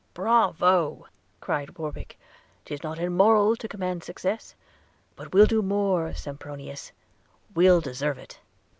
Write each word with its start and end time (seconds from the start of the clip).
'Bravo!' 0.15 1.05
cried 1.41 1.77
Warwick– 1.77 2.19
"Tis 2.65 2.81
not 2.81 2.97
in 2.97 3.13
mortals 3.15 3.59
to 3.59 3.67
command 3.67 4.03
success; 4.03 4.55
But 5.15 5.31
we'll 5.31 5.45
do 5.45 5.61
more, 5.61 6.11
Sempronius– 6.15 6.91
we'll 7.55 7.81
deserve 7.81 8.17
it.' 8.17 8.39